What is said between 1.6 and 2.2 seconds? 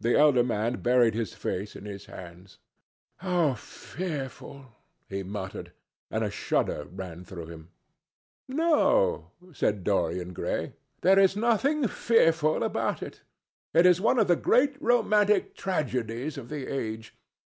in his